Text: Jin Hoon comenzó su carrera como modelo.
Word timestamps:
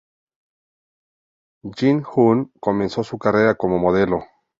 Jin 1.77 2.01
Hoon 2.03 2.49
comenzó 2.59 3.03
su 3.03 3.19
carrera 3.19 3.53
como 3.53 3.77
modelo. 3.77 4.23